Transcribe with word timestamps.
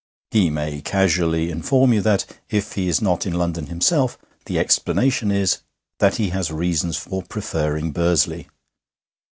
He 0.31 0.49
may 0.49 0.81
casually 0.81 1.51
inform 1.51 1.93
you 1.93 2.01
that, 2.01 2.25
if 2.49 2.71
he 2.71 2.87
is 2.87 3.03
not 3.03 3.27
in 3.27 3.33
London 3.35 3.67
himself, 3.67 4.17
the 4.45 4.57
explanation 4.57 5.29
is 5.31 5.59
that 5.99 6.15
he 6.15 6.29
has 6.29 6.49
reasons 6.51 6.97
for 6.97 7.21
preferring 7.21 7.91
Bursley. 7.91 8.47